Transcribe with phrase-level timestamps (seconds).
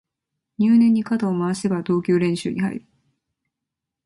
[0.57, 2.85] 入念に肩を回してから投球練習に入る